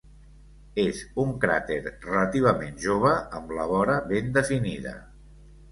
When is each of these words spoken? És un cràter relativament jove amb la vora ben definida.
És 0.83 1.01
un 1.23 1.33
cràter 1.43 1.77
relativament 1.85 2.81
jove 2.87 3.15
amb 3.41 3.55
la 3.61 3.69
vora 3.75 4.03
ben 4.15 4.37
definida. 4.41 5.01